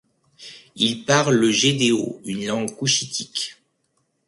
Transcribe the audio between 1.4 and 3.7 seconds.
gedeo, une langue couchitique.